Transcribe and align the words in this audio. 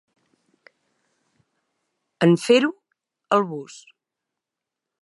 En 2.27 2.35
fer-ho, 2.45 2.73
el 3.39 3.47
bus. 3.53 3.79